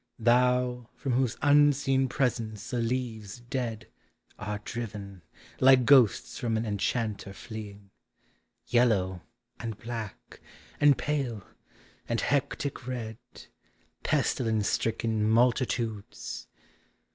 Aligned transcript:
Thou, 0.17 0.89
from 0.95 1.11
whose 1.11 1.37
unseen 1.43 2.09
presence 2.09 2.71
the 2.71 2.79
leaves 2.79 3.39
dead 3.39 3.87
Are 4.39 4.57
driven, 4.57 5.21
like 5.59 5.85
ghosts 5.85 6.39
from 6.39 6.57
an 6.57 6.65
enchanter 6.65 7.33
fleeing, 7.33 7.91
Yellow, 8.65 9.21
and 9.59 9.77
black, 9.77 10.39
and 10.79 10.97
pale, 10.97 11.43
and 12.09 12.19
hectic 12.19 12.87
red, 12.87 13.19
Pestilence 14.01 14.67
stricken 14.67 15.29
multitudes! 15.29 16.47